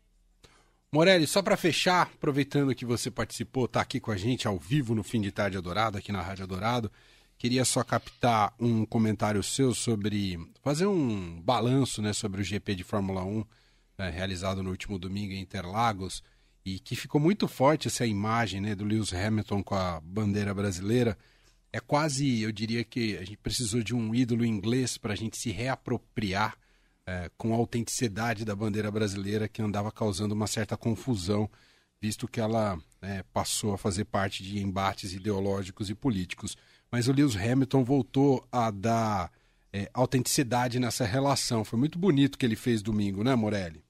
Morelli, 0.91 1.27
só 1.27 1.43
para 1.43 1.57
fechar, 1.57 2.03
aproveitando 2.03 2.75
que 2.75 2.85
você 2.85 3.11
participou, 3.11 3.65
está 3.65 3.81
aqui 3.81 3.99
com 3.99 4.11
a 4.11 4.17
gente 4.17 4.47
ao 4.47 4.59
vivo 4.59 4.95
no 4.95 5.03
Fim 5.03 5.21
de 5.21 5.33
Tarde 5.33 5.57
Adorado, 5.57 5.97
aqui 5.97 6.13
na 6.13 6.21
Rádio 6.21 6.45
Adorado, 6.45 6.93
queria 7.39 7.65
só 7.65 7.83
captar 7.83 8.55
um 8.61 8.85
comentário 8.85 9.43
seu 9.43 9.75
sobre, 9.75 10.39
fazer 10.63 10.87
um 10.87 11.41
balanço 11.41 12.03
né, 12.03 12.13
sobre 12.13 12.43
o 12.43 12.45
GP 12.45 12.75
de 12.75 12.85
Fórmula 12.85 13.25
1 13.25 13.45
né, 13.99 14.11
realizado 14.11 14.63
no 14.63 14.71
último 14.71 14.99
domingo 14.99 15.33
em 15.33 15.41
Interlagos, 15.41 16.23
e 16.65 16.79
que 16.79 16.95
ficou 16.95 17.21
muito 17.21 17.49
forte 17.49 17.89
essa 17.89 18.07
imagem 18.07 18.61
né, 18.61 18.75
do 18.75 18.85
Lewis 18.85 19.13
Hamilton 19.13 19.63
com 19.63 19.75
a 19.75 20.01
bandeira 20.01 20.55
brasileira. 20.55 21.19
É 21.73 21.81
quase, 21.81 22.43
eu 22.43 22.53
diria 22.53 22.85
que 22.85 23.17
a 23.17 23.25
gente 23.25 23.39
precisou 23.39 23.83
de 23.83 23.95
um 23.95 24.15
ídolo 24.15 24.45
inglês 24.45 24.99
para 24.99 25.15
a 25.15 25.17
gente 25.17 25.39
se 25.39 25.51
reapropriar 25.51 26.57
é, 27.07 27.31
com 27.37 27.55
a 27.55 27.57
autenticidade 27.57 28.45
da 28.45 28.55
bandeira 28.55 28.91
brasileira 28.91 29.49
que 29.49 29.63
andava 29.63 29.91
causando 29.91 30.35
uma 30.35 30.47
certa 30.47 30.77
confusão, 30.77 31.51
visto 32.01 32.29
que 32.29 32.41
ela 32.41 32.79
é, 33.01 33.23
passou 33.33 33.73
a 33.73 33.79
fazer 33.79 34.05
parte 34.05 34.43
de 34.43 34.63
embates 34.63 35.15
ideológicos 35.15 35.89
e 35.89 35.95
políticos. 35.95 36.57
Mas 36.91 37.09
o 37.09 37.13
Lewis 37.13 37.37
Hamilton 37.37 37.83
voltou 37.85 38.47
a 38.53 38.71
dar 38.71 39.33
é, 39.73 39.91
autenticidade 39.95 40.79
nessa 40.79 41.07
relação. 41.07 41.65
Foi 41.65 41.79
muito 41.79 41.99
bonito 41.99 42.37
que 42.37 42.45
ele 42.45 42.57
fez 42.57 42.83
domingo, 42.83 43.25
né, 43.25 43.35
Morelli? 43.35 43.83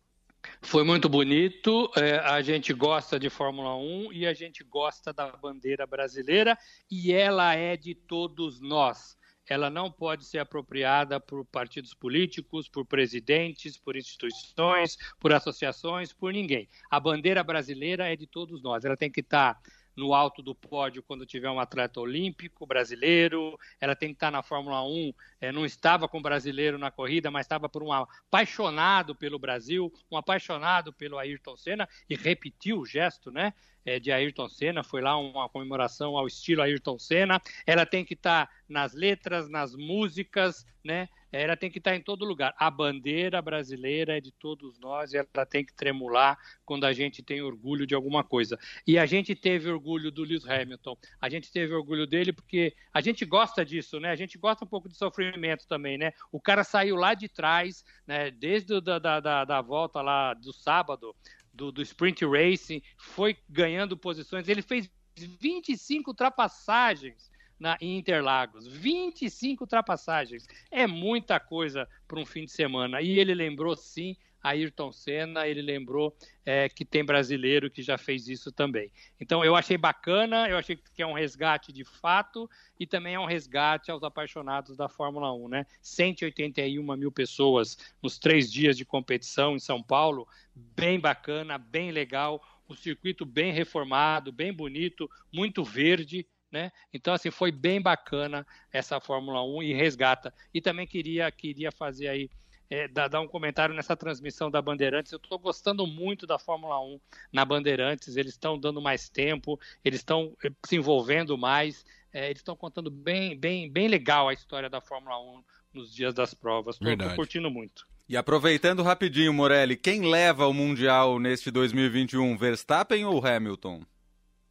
Foi 0.63 0.85
muito 0.85 1.09
bonito. 1.09 1.91
É, 1.97 2.19
a 2.19 2.41
gente 2.41 2.73
gosta 2.73 3.19
de 3.19 3.29
Fórmula 3.29 3.77
1 3.77 4.13
e 4.13 4.27
a 4.27 4.33
gente 4.33 4.65
gosta 4.65 5.13
da 5.13 5.29
bandeira 5.33 5.87
brasileira 5.87 6.57
e 6.91 7.13
ela 7.13 7.55
é 7.55 7.77
de 7.77 7.95
todos 7.95 8.61
nós 8.61 9.17
ela 9.49 9.69
não 9.69 9.91
pode 9.91 10.25
ser 10.25 10.39
apropriada 10.39 11.21
por 11.21 11.45
partidos 11.45 11.93
políticos, 11.95 12.69
por 12.69 12.87
presidentes, 12.87 13.77
por 13.77 13.97
instituições, 13.97 14.97
por 15.19 15.33
associações, 15.33 16.13
por 16.13 16.33
ninguém. 16.33 16.69
A 16.91 17.01
bandeira 17.01 17.43
brasileira 17.43 18.11
é 18.11 18.17
de 18.17 18.27
todos 18.27 18.63
nós. 18.63 18.85
Ela 18.85 18.97
tem 18.97 19.11
que 19.11 19.21
estar 19.21 19.61
no 19.97 20.15
alto 20.15 20.43
do 20.43 20.55
pódio 20.55 21.03
quando 21.03 21.27
tiver 21.27 21.51
um 21.51 21.61
atleta 21.61 22.01
olímpico 22.01 22.67
brasileiro, 22.67 23.59
ela 23.81 23.95
tem 23.95 24.11
que 24.11 24.17
estar 24.17 24.31
na 24.31 24.43
Fórmula 24.43 24.83
1, 24.85 25.13
é, 25.41 25.53
não 25.53 25.65
estava 25.65 26.09
com 26.09 26.21
brasileiro 26.21 26.79
na 26.79 26.91
corrida, 26.91 27.31
mas 27.31 27.45
estava 27.45 27.69
por 27.69 27.83
um 27.83 27.93
apaixonado 27.93 29.15
pelo 29.15 29.39
Brasil, 29.39 29.93
um 30.11 30.17
apaixonado 30.17 30.93
pelo 30.93 31.19
Ayrton 31.19 31.57
Senna, 31.57 31.89
e 32.09 32.15
repetiu 32.15 32.81
o 32.81 32.87
gesto, 32.87 33.31
né? 33.31 33.53
É, 33.85 33.99
de 33.99 34.13
Ayrton 34.13 34.49
Senna, 34.49 34.83
foi 34.83 35.01
lá 35.01 35.17
uma 35.17 35.49
comemoração 35.49 36.17
ao 36.17 36.27
estilo 36.27 36.63
Ayrton 36.63 36.99
Senna. 36.99 37.41
Ela 37.67 37.85
tem 37.85 38.05
que 38.05 38.15
estar 38.15 38.49
nas 38.69 38.95
letras, 38.95 39.49
nas 39.49 39.75
músicas, 39.75 40.65
né? 40.85 41.09
ela 41.33 41.57
tem 41.57 41.71
que 41.71 41.79
estar 41.79 41.97
em 41.97 42.01
todo 42.01 42.25
lugar. 42.25 42.55
A 42.59 42.71
bandeira 42.71 43.41
brasileira 43.41 44.19
é 44.19 44.21
de 44.21 44.31
todos 44.31 44.79
nós 44.79 45.13
e 45.13 45.17
ela 45.17 45.47
tem 45.47 45.65
que 45.65 45.73
tremular 45.73 46.39
quando 46.65 46.85
a 46.85 46.93
gente 46.93 47.23
tem 47.23 47.41
orgulho 47.41 47.87
de 47.87 47.95
alguma 47.95 48.23
coisa. 48.23 48.59
E 48.87 48.99
a 48.99 49.07
gente 49.07 49.35
teve 49.35 49.71
orgulho 49.71 50.11
do 50.11 50.23
Lewis 50.23 50.47
Hamilton, 50.47 50.97
a 51.21 51.29
gente 51.31 51.51
teve 51.51 51.75
orgulho 51.75 52.07
dele 52.07 52.33
porque 52.33 52.75
a 52.93 53.01
gente 53.01 53.25
gosta 53.25 53.65
disso, 53.65 53.99
né? 53.99 54.11
A 54.11 54.17
gente 54.17 54.37
gosta 54.37 54.65
um 54.65 54.69
pouco 54.69 54.89
de 54.89 54.97
sofrimento 54.97 55.67
também, 55.67 55.97
né? 55.97 56.13
O 56.31 56.41
cara 56.41 56.63
saiu 56.63 56.97
lá 56.97 57.15
de 57.15 57.29
trás, 57.29 57.83
né? 58.07 58.31
Desde 58.31 58.81
da, 58.81 58.99
da, 58.99 59.21
da, 59.21 59.45
da 59.45 59.63
volta 59.63 60.03
lá 60.03 60.35
do 60.35 60.53
sábado, 60.53 61.17
do, 61.53 61.71
do 61.71 61.83
sprint 61.83 62.25
racing, 62.25 62.83
foi 62.97 63.37
ganhando 63.49 63.97
posições. 63.97 64.49
Ele 64.49 64.63
fez 64.63 64.91
25 65.17 66.11
ultrapassagens 66.11 67.31
na, 67.59 67.77
em 67.81 67.97
Interlagos. 67.97 68.67
25 68.67 69.65
ultrapassagens. 69.65 70.47
É 70.71 70.87
muita 70.87 71.39
coisa 71.39 71.89
para 72.09 72.19
um 72.19 72.27
fim 72.27 72.45
de 72.45 72.51
semana. 72.53 73.01
E 73.01 73.19
ele 73.19 73.35
lembrou, 73.35 73.77
sim, 73.77 74.17
Ayrton 74.43 74.91
Senna, 74.91 75.47
ele 75.47 75.63
lembrou 75.63 76.17
é, 76.45 76.69
que 76.69 76.85
tem 76.85 77.05
brasileiro 77.05 77.71
que 77.71 77.83
já 77.83 77.97
fez 77.97 78.29
isso 78.29 78.51
também. 78.51 78.91
Então 79.21 79.45
eu 79.45 79.55
achei 79.55 79.79
bacana, 79.79 80.49
eu 80.49 80.57
achei 80.57 80.77
que 80.77 81.03
é 81.03 81.07
um 81.07 81.13
resgate 81.13 81.73
de 81.73 81.85
fato 81.85 82.49
e 82.79 82.87
também 82.87 83.15
é 83.15 83.21
um 83.21 83.27
resgate 83.27 83.91
aos 83.91 84.03
apaixonados 84.03 84.77
da 84.77 84.89
Fórmula 84.89 85.33
1, 85.33 85.49
né? 85.49 85.67
181 85.81 86.97
mil 86.97 87.13
pessoas 87.13 87.79
nos 88.03 88.19
três 88.19 88.51
dias 88.53 88.77
de 88.77 88.85
competição 88.85 89.55
em 89.55 89.61
São 89.61 89.83
Paulo, 89.83 90.27
bem 90.55 90.99
bacana, 90.99 91.57
bem 91.59 91.91
legal, 91.91 92.43
um 92.69 92.75
circuito 92.75 93.25
bem 93.25 93.53
reformado, 93.53 94.33
bem 94.33 94.53
bonito, 94.53 95.09
muito 95.33 95.63
verde, 95.63 96.27
né? 96.51 96.71
Então, 96.93 97.15
assim, 97.15 97.31
foi 97.31 97.51
bem 97.51 97.81
bacana 97.81 98.47
essa 98.71 99.01
Fórmula 99.01 99.43
1 99.43 99.63
e 99.63 99.73
resgata. 99.73 100.35
E 100.53 100.61
também 100.61 100.87
queria, 100.87 101.31
queria 101.31 101.73
fazer 101.73 102.09
aí, 102.09 102.31
é, 102.73 102.89
dar, 102.89 103.07
dar, 103.07 103.21
um 103.21 103.29
comentário 103.29 103.75
nessa 103.75 103.95
transmissão 103.95 104.51
da 104.51 104.63
Bandeirantes. 104.63 105.13
Eu 105.13 105.19
estou 105.19 105.39
gostando 105.39 105.87
muito 105.87 106.27
da 106.27 106.39
Fórmula 106.39 106.81
1 106.81 106.99
na 107.31 107.45
Bandeirantes, 107.45 108.17
eles 108.17 108.33
estão 108.33 108.59
dando 108.59 108.81
mais 108.81 109.11
tempo, 109.11 109.61
eles 109.85 110.01
estão 110.01 110.35
eh, 110.43 110.51
se 110.65 110.77
envolvendo 110.77 111.37
mais, 111.37 111.85
é, 112.11 112.27
eles 112.27 112.39
estão 112.39 112.57
contando 112.57 112.91
bem, 112.91 113.39
bem, 113.39 113.71
bem 113.71 113.89
legal 113.89 114.27
a 114.27 114.33
história 114.33 114.71
da 114.71 114.81
Fórmula 114.81 115.21
1 115.21 115.43
nos 115.75 115.95
dias 115.95 116.15
das 116.15 116.33
provas. 116.33 116.79
Estou 116.81 117.15
curtindo 117.15 117.51
muito. 117.51 117.87
E 118.09 118.17
aproveitando 118.17 118.83
rapidinho, 118.83 119.35
Morelli, 119.35 119.77
quem 119.77 120.09
leva 120.09 120.47
o 120.47 120.55
Mundial 120.55 121.19
neste 121.19 121.51
2021, 121.51 122.39
Verstappen 122.39 123.05
ou 123.05 123.25
Hamilton? 123.25 123.83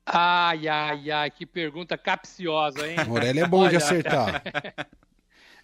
Ai, 0.06 0.68
ai, 0.68 1.10
ai, 1.10 1.32
que 1.32 1.46
pergunta 1.48 1.98
capciosa, 1.98 2.88
hein? 2.88 2.98
Morelli 3.08 3.40
é 3.40 3.48
bom 3.48 3.62
Olha, 3.62 3.72
de 3.72 3.78
acertar. 3.78 4.44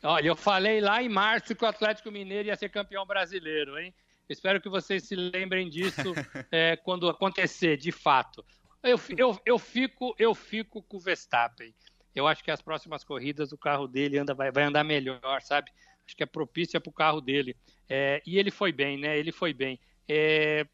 Olha, 0.03 0.27
eu 0.27 0.35
falei 0.35 0.79
lá 0.79 1.01
em 1.01 1.09
março 1.09 1.55
que 1.55 1.63
o 1.63 1.67
Atlético 1.67 2.11
Mineiro 2.11 2.47
ia 2.47 2.55
ser 2.55 2.69
campeão 2.69 3.05
brasileiro, 3.05 3.79
hein? 3.79 3.93
Espero 4.29 4.61
que 4.61 4.69
vocês 4.69 5.03
se 5.03 5.15
lembrem 5.15 5.69
disso 5.69 6.13
é, 6.51 6.75
quando 6.75 7.09
acontecer, 7.09 7.77
de 7.77 7.91
fato. 7.91 8.45
Eu, 8.83 8.99
eu, 9.17 9.41
eu, 9.45 9.57
fico, 9.57 10.15
eu 10.19 10.35
fico 10.35 10.83
com 10.83 10.97
o 10.97 10.99
Verstappen. 10.99 11.73
Eu 12.13 12.27
acho 12.27 12.43
que 12.43 12.51
as 12.51 12.61
próximas 12.61 13.03
corridas 13.03 13.51
o 13.51 13.57
carro 13.57 13.87
dele 13.87 14.17
anda, 14.17 14.33
vai, 14.33 14.51
vai 14.51 14.63
andar 14.63 14.83
melhor, 14.83 15.41
sabe? 15.41 15.71
acho 16.07 16.15
que 16.15 16.23
é 16.23 16.25
propícia 16.25 16.79
para 16.79 16.89
o 16.89 16.93
carro 16.93 17.21
dele. 17.21 17.55
É, 17.89 18.21
e 18.25 18.39
ele 18.39 18.49
foi 18.49 18.71
bem, 18.71 18.97
né? 18.97 19.17
Ele 19.17 19.31
foi 19.31 19.53
bem. 19.53 19.79
É, 20.07 20.65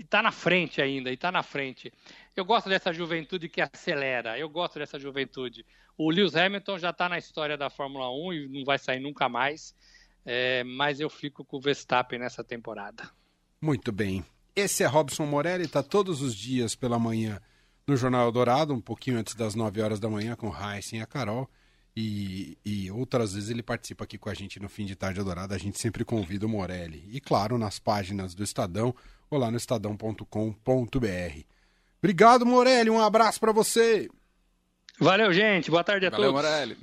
está 0.00 0.22
na 0.22 0.32
frente 0.32 0.80
ainda, 0.80 1.10
e 1.10 1.14
está 1.14 1.30
na 1.30 1.42
frente. 1.42 1.92
Eu 2.34 2.44
gosto 2.44 2.68
dessa 2.68 2.92
juventude 2.92 3.48
que 3.48 3.60
acelera, 3.60 4.38
eu 4.38 4.48
gosto 4.48 4.78
dessa 4.78 4.98
juventude. 4.98 5.64
O 5.96 6.10
Lewis 6.10 6.34
Hamilton 6.34 6.78
já 6.78 6.90
está 6.90 7.08
na 7.08 7.18
história 7.18 7.56
da 7.56 7.70
Fórmula 7.70 8.10
1 8.10 8.32
e 8.32 8.48
não 8.48 8.64
vai 8.64 8.78
sair 8.78 9.00
nunca 9.00 9.28
mais, 9.28 9.74
é, 10.24 10.64
mas 10.64 11.00
eu 11.00 11.08
fico 11.08 11.44
com 11.44 11.56
o 11.56 11.60
Verstappen 11.60 12.18
nessa 12.18 12.42
temporada. 12.42 13.08
Muito 13.60 13.92
bem. 13.92 14.24
Esse 14.56 14.82
é 14.82 14.86
Robson 14.86 15.26
Morelli, 15.26 15.64
está 15.64 15.82
todos 15.82 16.20
os 16.22 16.34
dias 16.34 16.74
pela 16.74 16.98
manhã 16.98 17.40
no 17.86 17.96
Jornal 17.96 18.30
Dourado, 18.32 18.72
um 18.72 18.80
pouquinho 18.80 19.18
antes 19.18 19.34
das 19.34 19.54
9 19.54 19.80
horas 19.82 20.00
da 20.00 20.08
manhã, 20.08 20.34
com 20.36 20.48
o 20.48 20.54
Heisen 20.54 21.00
e 21.00 21.02
a 21.02 21.06
Carol. 21.06 21.48
E, 21.96 22.58
e, 22.64 22.90
outras 22.90 23.34
vezes 23.34 23.50
ele 23.50 23.62
participa 23.62 24.02
aqui 24.02 24.18
com 24.18 24.28
a 24.28 24.34
gente 24.34 24.58
no 24.58 24.68
Fim 24.68 24.84
de 24.84 24.96
Tarde 24.96 25.22
Dourado. 25.22 25.54
A 25.54 25.58
gente 25.58 25.80
sempre 25.80 26.04
convida 26.04 26.44
o 26.44 26.48
Morelli. 26.48 27.08
E 27.12 27.20
claro, 27.20 27.56
nas 27.56 27.78
páginas 27.78 28.34
do 28.34 28.42
Estadão 28.42 28.94
ou 29.30 29.38
lá 29.38 29.50
no 29.50 29.56
estadão.com.br. 29.56 30.26
Obrigado, 31.98 32.44
Morelli. 32.44 32.90
Um 32.90 33.00
abraço 33.00 33.38
para 33.38 33.52
você. 33.52 34.08
Valeu, 34.98 35.32
gente. 35.32 35.70
Boa 35.70 35.84
tarde 35.84 36.06
a 36.06 36.10
Valeu, 36.10 36.32
todos. 36.32 36.42
Morelli. 36.42 36.76